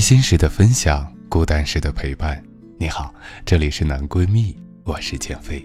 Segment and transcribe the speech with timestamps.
[0.00, 2.42] 开心时的分享，孤单时的陪伴。
[2.78, 5.62] 你好，这里是男闺蜜，我是建飞。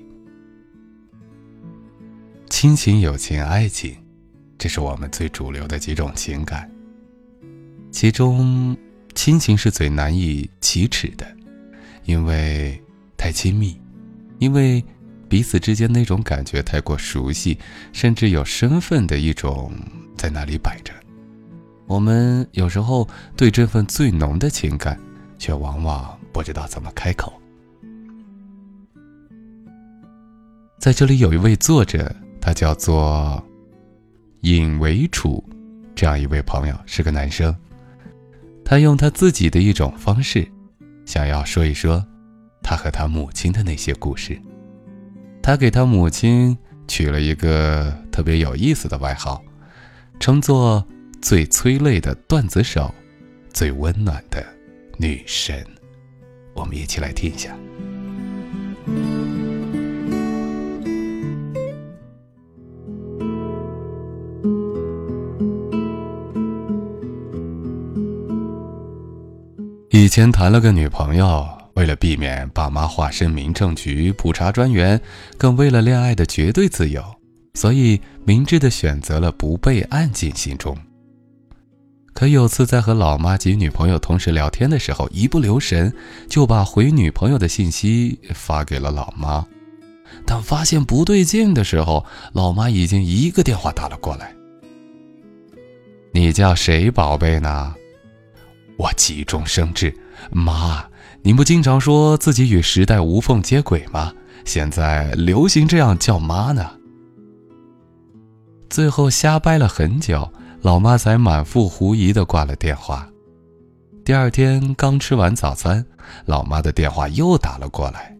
[2.50, 3.96] 亲情、友情、爱情，
[4.58, 6.70] 这是我们最主流的几种情感。
[7.94, 8.76] 其中，
[9.14, 11.26] 亲情是最难以启齿的，
[12.04, 12.78] 因为
[13.16, 13.80] 太亲密，
[14.40, 14.84] 因为
[15.30, 17.58] 彼此之间那种感觉太过熟悉，
[17.94, 19.72] 甚至有身份的一种
[20.18, 20.94] 在那里摆着。
[21.88, 25.00] 我们有时候对这份最浓的情感，
[25.38, 27.32] 却往往不知道怎么开口。
[30.80, 33.44] 在这里有一位作者，他叫做
[34.42, 35.44] 尹维楚，
[35.96, 37.56] 这样一位朋友是个男生，
[38.64, 40.48] 他用他自己的一种方式，
[41.06, 42.04] 想要说一说
[42.64, 44.40] 他和他母亲的那些故事。
[45.42, 49.40] 他给他母亲取了一个特别有意思的外号，
[50.20, 50.84] 称作。
[51.26, 52.94] 最催泪的段子手，
[53.52, 54.46] 最温暖的
[54.96, 55.66] 女神，
[56.54, 57.50] 我们一起来听一下。
[69.90, 71.44] 以前谈了个女朋友，
[71.74, 75.02] 为了避免爸妈化身民政局普查专员，
[75.40, 77.04] 更为了恋爱的绝对自由，
[77.56, 80.78] 所以明智的选择了不备案进行中。
[82.16, 85.94] 可有次在和老妈及女朋友同时聊天的时候，一不留神
[86.30, 89.46] 就把回女朋友的信息发给了老妈。
[90.26, 94.34] 当发现不对劲的时候，老妈已经一个电话打了过来。
[96.14, 97.76] 你叫谁宝贝呢？
[98.78, 99.94] 我急中生智，
[100.32, 100.86] 妈，
[101.22, 104.14] 您不经常说自己与时代无缝接轨吗？
[104.46, 106.72] 现在流行这样叫妈呢。
[108.70, 110.32] 最后瞎掰了很久。
[110.66, 113.08] 老妈才满腹狐疑的挂了电话。
[114.04, 115.86] 第二天刚吃完早餐，
[116.26, 118.18] 老妈的电话又打了过来。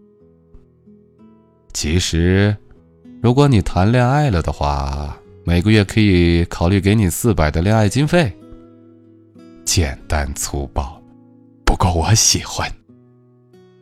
[1.74, 2.56] 其实，
[3.20, 8.32] 如果你谈恋爱了的话，每个月可以考虑给你四百的恋爱经费。
[9.66, 11.02] 简单粗暴，
[11.66, 12.72] 不过我喜欢。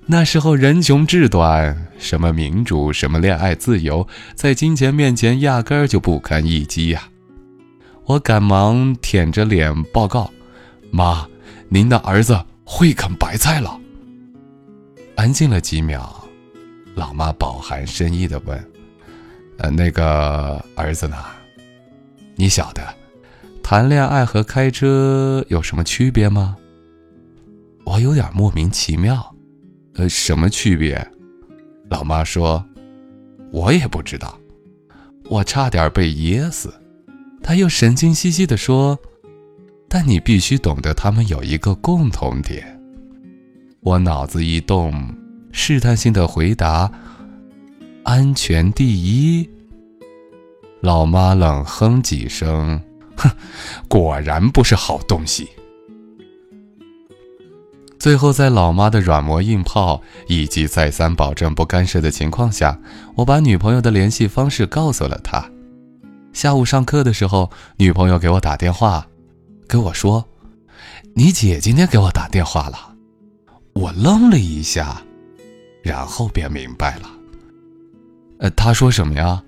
[0.05, 7.09] 那时候人穷志短，什么民主，什么恋爱自由，在金钱面前压根儿就不堪一击呀。
[8.05, 10.29] 我赶忙舔着脸报告
[10.91, 11.27] ：“妈，
[11.69, 13.79] 您的儿子会啃白菜了。”
[15.15, 16.27] 安静了几秒，
[16.95, 18.71] 老妈饱含深意的问
[19.59, 21.17] ：“呃，那个儿子呢？
[22.35, 22.81] 你晓得，
[23.63, 26.57] 谈恋爱和开车有什么区别吗？”
[27.85, 29.33] 我有点莫名其妙
[29.95, 31.09] ：“呃，什么区别？”
[31.89, 32.65] 老妈说
[33.51, 34.37] ：“我也不知道。”
[35.29, 36.73] 我差点被噎死。
[37.43, 38.97] 他又神经兮兮地说
[39.89, 42.81] ：“但你必须懂得，他们有一个共同点。”
[43.81, 45.13] 我脑子一动，
[45.51, 46.89] 试探性的回答
[48.03, 49.47] ：“安全第一。”
[50.79, 52.81] 老妈冷哼几声
[53.17, 53.29] ：“哼，
[53.89, 55.49] 果然不是好东西。”
[57.99, 62.79] 最后，在老妈的软磨硬泡以及再三保证不干涉的情况下，
[63.15, 65.49] 我把女朋友的联系方式告诉了她。
[66.33, 69.07] 下午上课的时候，女朋友给我打电话，
[69.67, 70.25] 跟我说
[71.15, 72.95] ：“你姐今天给我打电话了。”
[73.73, 75.01] 我愣了一下，
[75.83, 77.09] 然后便明白了。
[78.39, 79.41] 呃，她说什么呀？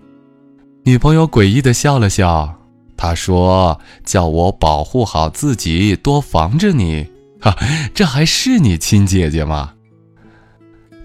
[0.84, 2.56] 女朋友诡异的笑了笑，
[2.96, 7.08] 她说：“叫我保护好自己，多防着你。”
[7.42, 7.56] 哈，
[7.94, 9.74] 这还是你亲姐姐吗？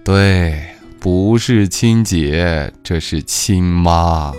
[0.03, 0.63] 对，
[0.99, 4.31] 不是亲姐，这是亲妈。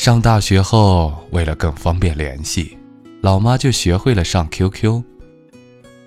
[0.00, 2.74] 上大学后，为了更方便联系，
[3.20, 5.04] 老妈就学会了上 QQ。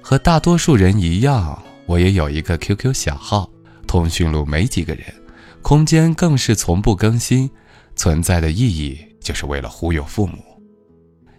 [0.02, 3.48] 和大多数人一样，我也有一个 QQ 小号，
[3.86, 5.06] 通讯录没几个人，
[5.62, 7.48] 空间更是从不更新，
[7.96, 10.40] 存在的意义就是为了忽悠父母。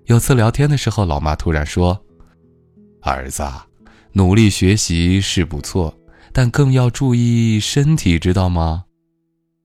[0.04, 2.00] 有次聊天的时候，老妈突然说
[3.02, 3.42] ：“儿子，
[4.12, 5.92] 努力学习是不错，
[6.32, 8.84] 但更要注意身体，知道吗？”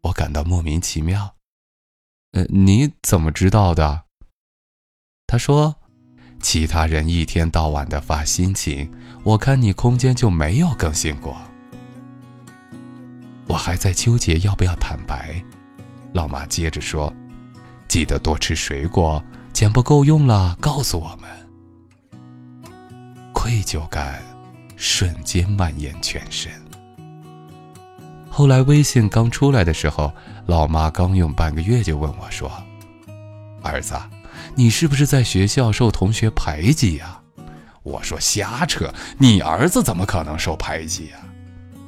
[0.01, 1.35] 我感到莫名其妙。
[2.31, 4.03] 呃，你怎么知道的？
[5.27, 5.75] 他说。
[6.41, 8.89] 其他人一天到晚的发心情，
[9.25, 11.35] 我看你空间就没有更新过。
[13.45, 15.43] 我还在纠结要不要坦白，
[16.13, 17.13] 老妈接着说
[17.89, 19.21] ：“记得多吃水果，
[19.53, 21.29] 钱不够用了告诉我们。”
[23.35, 24.23] 愧疚感
[24.77, 26.49] 瞬间蔓延全身。
[28.39, 30.13] 后来微信刚出来的时候，
[30.45, 32.49] 老妈刚用半个月就问我说
[33.61, 33.93] ：“儿子。”
[34.55, 37.19] 你是不是在学校受同学排挤呀？
[37.83, 41.17] 我说瞎扯，你儿子怎么可能受排挤呀？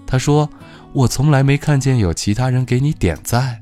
[0.06, 0.50] 他说
[0.92, 3.62] 我从来没看见有其他人给你点赞。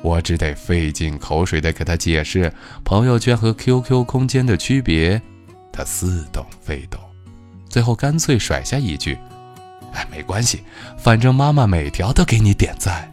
[0.00, 2.52] 我只得费尽口水的给他解释
[2.84, 5.20] 朋友圈和 QQ 空间的区别，
[5.72, 7.00] 他似懂非懂，
[7.68, 9.18] 最后干脆甩下一句
[9.94, 10.62] ：“哎，没关系，
[10.98, 13.10] 反正妈妈每条都给你点赞。”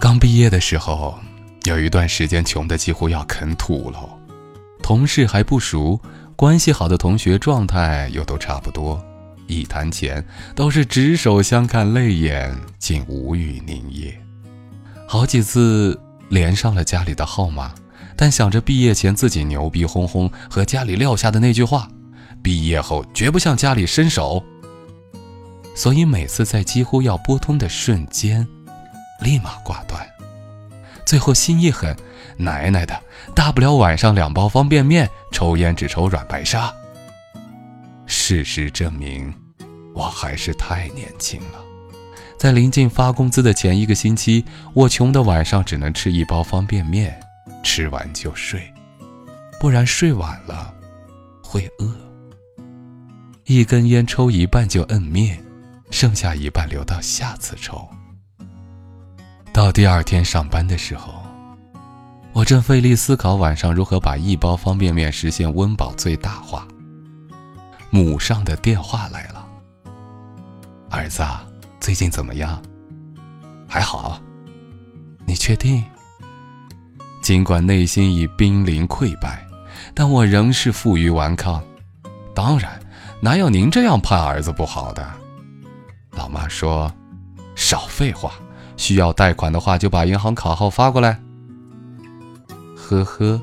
[0.00, 1.18] 刚毕业的时候，
[1.64, 3.98] 有一段时间穷的几乎要啃土了，
[4.82, 6.00] 同事还不熟，
[6.34, 9.00] 关系好的同学状态又都差不多，
[9.46, 10.24] 一谈钱
[10.54, 14.18] 都是执手相看泪眼，竟无语凝噎。
[15.06, 17.74] 好几次连上了家里的号码，
[18.16, 21.88] 但想着毕业前自己牛逼哄哄和家里撂下的那句话，
[22.42, 24.42] 毕业后绝不向家里伸手，
[25.74, 28.46] 所以每次在几乎要拨通的瞬间。
[29.20, 30.08] 立马挂断，
[31.04, 31.94] 最后心一狠，
[32.38, 32.98] 奶奶的，
[33.34, 36.72] 大不了晚上两包方便面，抽烟只抽软白沙。
[38.06, 39.32] 事实证明，
[39.94, 41.62] 我还是太年轻了。
[42.38, 47.20] 在临近发工资的前一个星期，我穷的晚上只能吃一包方便面，
[47.62, 48.72] 吃完就睡，
[49.60, 50.74] 不然睡晚了
[51.42, 52.09] 会饿。
[53.52, 55.36] 一根烟抽一半就摁灭，
[55.90, 57.84] 剩下一半留到下次抽。
[59.52, 61.20] 到第二天上班的时候，
[62.32, 66.64] 我正费力思考晚上如何把一包方便面实现温饱最大化。
[67.90, 69.44] 母上的电话来了
[70.88, 71.24] ：“儿子，
[71.80, 72.62] 最近怎么样？
[73.66, 74.22] 还好？
[75.26, 75.82] 你确定？”
[77.20, 79.44] 尽管内心已濒临溃败，
[79.92, 81.60] 但我仍是负隅顽抗。
[82.32, 82.79] 当然，
[83.22, 85.06] 哪有您这样盼儿子不好的？
[86.12, 86.90] 老妈说
[87.54, 88.32] ：“少废话。”
[88.78, 91.20] 需要贷款的话，就把银行卡号发过来。
[92.74, 93.38] 呵呵，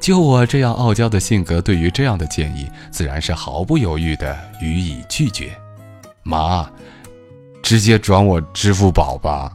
[0.00, 5.54] 就我这样傲娇的性格，对于这样的建议，自然是毫不犹豫的予以拒绝。
[6.22, 6.66] 妈，
[7.62, 9.52] 直接转我支付宝吧。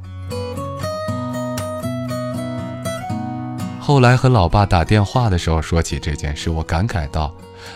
[3.79, 7.33] 后来和老爸打电话的时候，说起这件事，我感慨道：“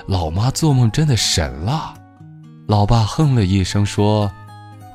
[0.07, 1.94] 老妈做梦真的神了。”
[2.68, 4.31] 老爸哼了一声说：“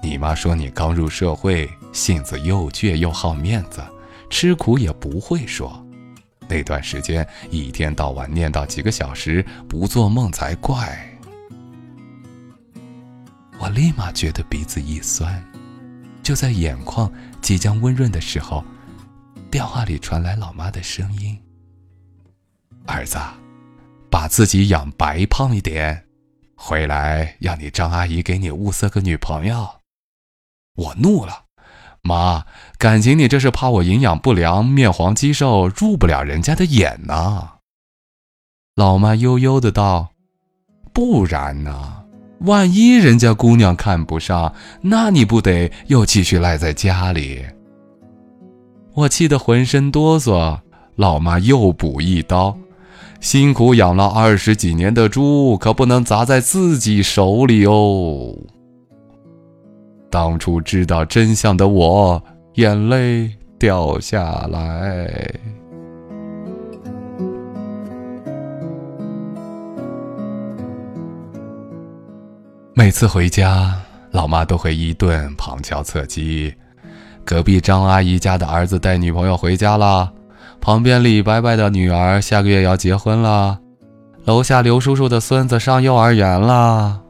[0.03, 3.83] 你妈说你刚入社会。”性子又倔又好面子，
[4.29, 5.83] 吃苦也不会说。
[6.47, 10.95] 那段时间一天到晚念叨几个小时，不做梦才怪。
[13.59, 15.43] 我立马觉得鼻子一酸，
[16.23, 18.63] 就在眼眶即将温润的时候，
[19.51, 21.39] 电话里传来老妈的声音
[22.87, 23.17] ：“儿子，
[24.17, 26.07] 把自己养白胖一点，
[26.57, 29.69] 回来要你张阿姨给你物色个女朋友。”
[30.75, 31.43] 我怒了。
[32.01, 32.47] 妈，
[32.79, 37.57] 感情你这是怕我营养不良、面黄肌瘦，入不了人家的眼呢？
[38.75, 40.13] 老妈悠悠的道
[40.95, 42.03] ：“不然呢？
[42.41, 47.45] 万一人家姑娘看不上，那你不得又继续赖在家里？”
[48.97, 50.59] 我气得浑身哆嗦。
[50.95, 52.57] 老妈又补一刀
[53.21, 58.35] ：“辛苦养了二十几年的猪，可不能砸在自己手里哦。”
[60.09, 62.23] 当初知道真相的我，
[62.55, 65.35] 眼泪掉下来。
[72.73, 73.75] 每次回家，
[74.13, 76.55] 老妈都会一顿旁敲侧击：
[77.25, 80.13] 隔壁张阿姨家的儿子带女朋友回家了，
[80.67, 83.61] 旁边李伯伯的女儿下个月要结婚了，
[84.25, 87.01] 楼下刘叔叔的孙子上幼儿园了。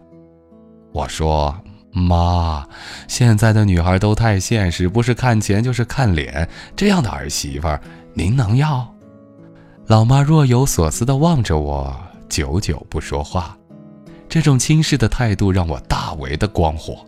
[0.93, 1.57] 我说。
[1.91, 2.69] 妈，
[3.09, 6.47] 现在的女孩都太现实，不是看钱就是看脸，
[6.77, 7.67] 这样的儿媳妇，
[8.13, 8.87] 您能要？
[9.87, 11.97] 老妈若有所思地望着我，
[12.29, 13.57] 久久不说话。
[14.29, 16.99] 这种轻视的态度让我大为的光火。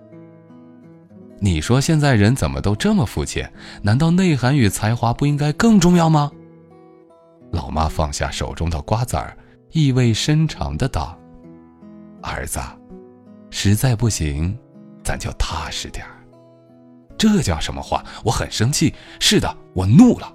[1.39, 3.53] 你说现在人怎么都这么肤浅？
[3.83, 6.33] 难道内涵与才华不应该更重要吗？
[7.51, 9.37] 老妈放下手中的瓜子儿，
[9.73, 11.19] 意味深长的道
[12.23, 12.61] ：“儿子，
[13.51, 14.57] 实在不行。”
[15.05, 16.21] 咱就踏实点儿，
[17.17, 18.05] 这叫什么话？
[18.23, 18.93] 我很生气。
[19.19, 20.31] 是的，我怒了。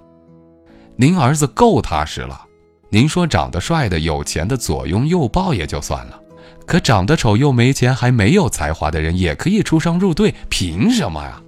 [0.96, 2.44] 您儿子够踏实了。
[2.88, 6.20] 您说长得帅的、有钱的左拥右抱也就算了，
[6.66, 11.40] 可长得丑又没钱还没有才华的人也可以出双入对，凭什么呀？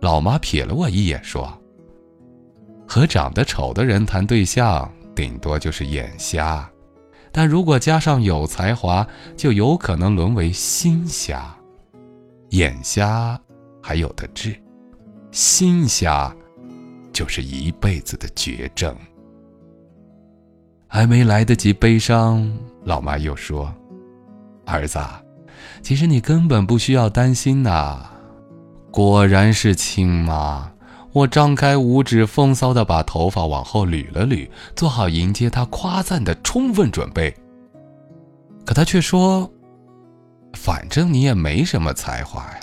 [0.00, 1.52] 老妈瞥了我一眼，说
[2.92, 6.68] ：“和长得丑的人谈对象，顶多就是眼瞎。”
[7.30, 9.06] 但如果加上有才华，
[9.36, 11.54] 就有可能沦为心瞎。
[12.48, 13.40] 眼瞎
[13.80, 14.60] 还有的治，
[15.30, 16.34] 心瞎
[17.12, 18.92] 就是一辈子的绝症。
[20.88, 23.72] 还没来得及悲伤，老妈又说
[24.66, 24.98] ：“儿子，
[25.80, 28.10] 其实你根本不需要担心呐。”
[28.90, 30.69] 果然是亲妈。
[31.12, 37.34] 我张开五指，风骚的把头发往后捋了捋，做好迎接他夸赞的充分准备。
[38.64, 39.50] 可他却说
[40.54, 42.60] ：“反正你也没什么才华呀。”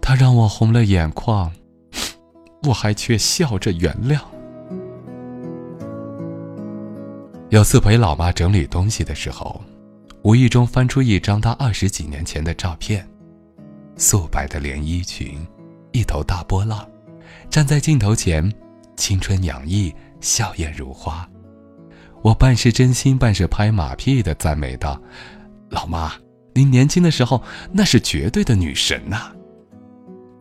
[0.00, 1.52] 他让我红了眼眶，
[2.66, 4.18] 我还却笑着原谅。
[7.50, 9.60] 有次陪老妈整理东西的时候，
[10.22, 13.06] 无意中翻出一张她二十几年前的照片，
[13.96, 15.46] 素白的连衣裙。
[15.94, 16.84] 一头大波浪，
[17.48, 18.52] 站在镜头前，
[18.96, 21.26] 青春洋溢，笑靥如花。
[22.20, 25.00] 我半是真心，半是拍马屁的赞美道
[25.70, 26.12] ：“老妈，
[26.52, 29.30] 您年轻的时候那是绝对的女神呐！”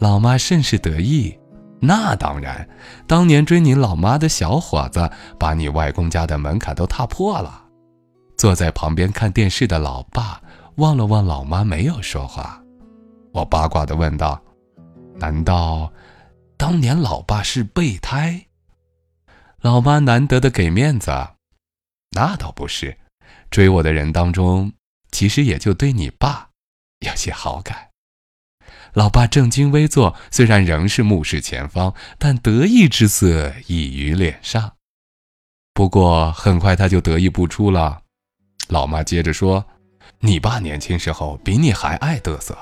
[0.02, 1.38] 老妈甚是得意
[1.80, 2.68] ：“那当然，
[3.06, 5.08] 当年追你老妈的小伙子，
[5.38, 7.64] 把你外公家的门槛都踏破了。”
[8.38, 10.42] 坐在旁边看电视的老爸
[10.78, 12.60] 望了望老妈，没有说话。
[13.32, 14.42] 我八卦的问道。
[15.16, 15.94] 难道
[16.58, 18.48] 当年老爸是备胎？
[19.62, 21.12] 老妈难得的给面子，
[22.12, 22.98] 那倒不是。
[23.50, 24.74] 追我的人当中，
[25.12, 26.50] 其实也就对你爸
[27.00, 27.92] 有些好感。
[28.94, 34.76] 老爸正襟危坐，虽然仍是目视前方，但得意之色溢于脸上。
[35.74, 38.02] 不过很快他就得意不出了。
[38.68, 39.66] 老妈接着说
[40.20, 42.58] ：“你爸年轻时候比你还爱嘚瑟。”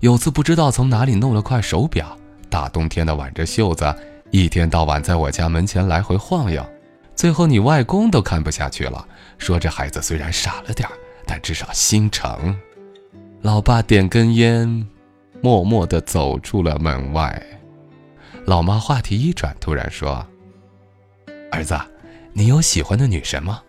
[0.00, 2.16] 有次不知道从哪里弄了块手表，
[2.50, 3.94] 大冬天的挽着袖子，
[4.30, 6.64] 一天到晚在我家门前来回晃悠，
[7.14, 9.06] 最后你外公都看不下去了，
[9.38, 10.88] 说这孩子虽然傻了点
[11.26, 12.54] 但至少心诚。
[13.42, 14.86] 老爸点根烟，
[15.40, 17.42] 默默地走出了门外。
[18.44, 20.24] 老妈话题一转，突然说
[21.50, 21.78] ：“儿子，
[22.32, 23.62] 你有喜欢的女神吗？”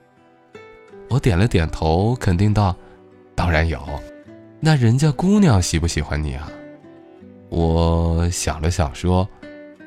[1.09, 2.75] 我点了点头，肯定道
[3.33, 3.79] ：“当然有。”
[4.59, 6.49] 那人家姑娘喜不喜欢你啊？
[7.49, 9.27] 我想了想说：“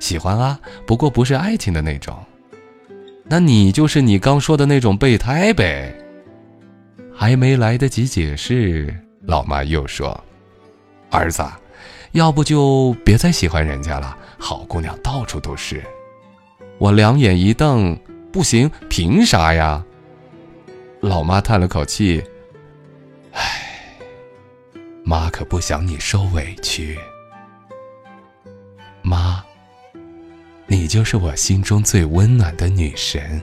[0.00, 2.16] 喜欢啊，不过不是爱情的那种。”
[3.24, 5.94] 那你就是你刚说的那种备胎呗。
[7.14, 10.18] 还没来得及解释，老妈又说
[11.10, 11.44] ：“儿子，
[12.12, 15.84] 要不就别再喜欢人家了，好姑娘到处都是。”
[16.78, 17.94] 我两眼一瞪
[18.32, 19.84] ：“不行，凭啥呀？”
[21.02, 22.24] 老妈叹了口气。
[23.32, 23.69] 唉
[25.10, 26.96] 妈可不想你受委屈，
[29.02, 29.44] 妈，
[30.68, 33.42] 你就是我心中最温暖的女神。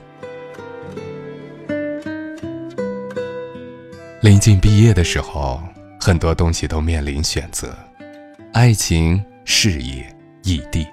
[4.22, 5.62] 临近毕业的时候，
[6.00, 7.76] 很多东西都面临选择：
[8.54, 10.10] 爱情、事业、
[10.44, 10.86] 异地。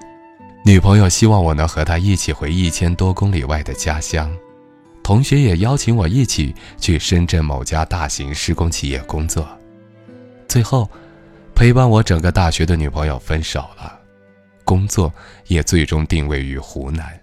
[0.65, 4.29] 女朋友希望我能和她一起回一千多公里外的家乡，
[5.01, 9.47] 同学也邀请我一起去深圳某家大型施工企业工作。
[10.55, 10.89] 最后，
[11.53, 13.99] 陪伴我整个大学的女朋友分手了，
[14.63, 15.13] 工作
[15.47, 17.21] 也最终定位于湖南。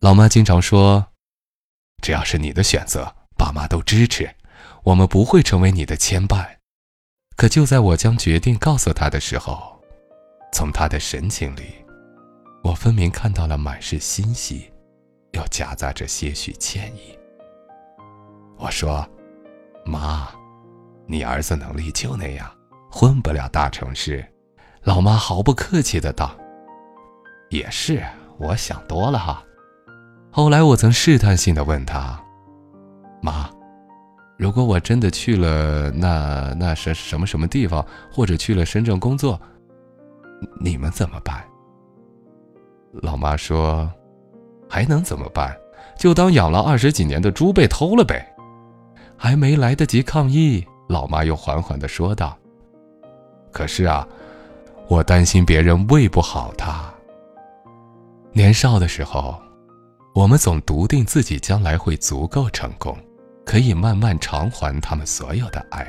[0.00, 1.06] 老妈经常说
[2.00, 4.34] ：“只要是你的选择，爸妈都支持，
[4.82, 6.46] 我们不会成为你的牵绊。”
[7.36, 9.78] 可就在我将决定告诉她的时候，
[10.54, 11.64] 从她的神情里，
[12.62, 14.72] 我分明看到了满是欣喜，
[15.32, 17.14] 又夹杂着些许歉意。
[18.56, 19.06] 我说
[19.84, 20.30] ：“妈。”
[21.06, 22.50] 你儿子能力就那样，
[22.90, 24.24] 混不了大城市。
[24.82, 26.34] 老妈毫不客气的道
[27.50, 28.02] ：“也是，
[28.38, 29.42] 我想多了哈。”
[30.30, 32.20] 后来我曾试探性的问他
[33.22, 33.48] ：“妈，
[34.36, 39.40] 如果我真的去了那那什什么什么地方，或者去了深圳工作，
[40.60, 41.42] 你们怎么办？”
[43.02, 43.90] 老妈说
[44.68, 45.56] ：“还能怎么办？
[45.98, 48.30] 就当养了二十几年的猪被偷了呗。”
[49.16, 52.36] 还没来得及抗议，老妈又缓缓的说道
[53.50, 54.06] ：“可是啊，
[54.88, 56.92] 我担心别人喂不好它。
[58.32, 59.40] 年少的时候，
[60.14, 62.96] 我们总笃定自己将来会足够成功，
[63.44, 65.86] 可以慢慢偿还他们所有的爱。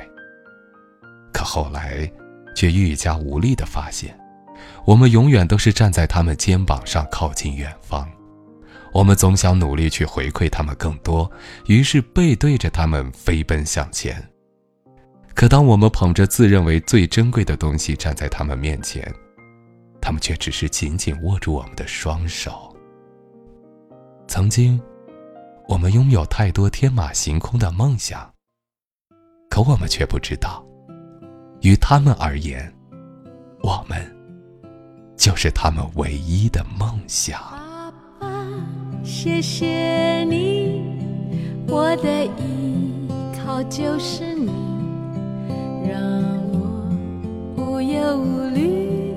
[1.32, 2.10] 可后来，
[2.54, 4.18] 却愈加无力的发现，
[4.84, 8.08] 我们永远都是站在他们肩膀上靠近远方。”
[8.94, 11.30] 我们总想努力去回馈他们更多，
[11.66, 14.26] 于是背对着他们飞奔向前。
[15.36, 19.06] 可当我们捧着自认为最珍贵的东西站在他们面前，
[20.00, 22.74] 他们却只是紧紧握住我们的双手。
[24.26, 24.80] 曾经，
[25.68, 28.32] 我们拥有太多天马行空的梦想，
[29.50, 30.64] 可我们却不知道，
[31.60, 32.74] 于他们而言，
[33.62, 34.00] 我们
[35.18, 37.38] 就是他们唯一的梦想。
[39.04, 40.82] 谢谢你，
[41.68, 44.50] 我的依靠就是你，
[48.06, 49.14] 无忧无虑，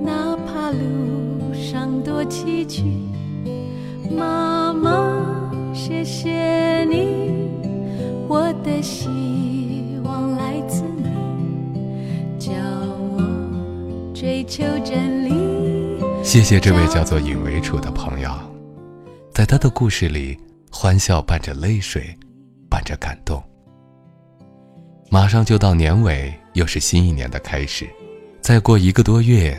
[0.00, 2.84] 哪怕路上多崎岖。
[4.16, 7.50] 妈妈，谢谢你，
[8.28, 9.08] 我的希
[10.04, 12.52] 望来自你，教
[13.16, 15.34] 我追求真理。
[16.22, 18.30] 谢谢这位叫做尹维楚的朋友。
[19.32, 20.38] 在他的故事里，
[20.70, 22.16] 欢笑伴着泪水，
[22.70, 23.42] 伴着感动。
[25.10, 27.88] 马上就到年尾，又是新一年的开始，
[28.44, 29.58] 再过一个多月，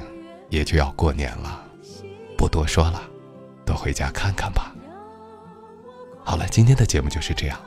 [0.49, 1.59] 也就要过年了。
[2.37, 3.01] 不多说了，
[3.65, 4.75] 都回家看看吧。
[6.23, 7.59] 好了，今天的节目就是这样，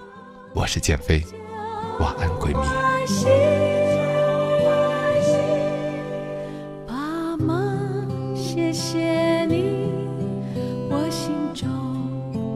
[0.55, 1.21] 我是建飞，
[1.99, 2.55] 晚安，闺蜜。
[6.87, 7.75] 爸妈，
[8.37, 9.91] 谢谢你，
[10.89, 11.69] 我心中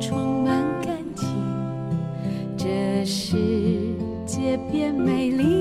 [0.00, 1.26] 充满感激，
[2.56, 3.36] 这世
[4.24, 5.51] 界变美丽，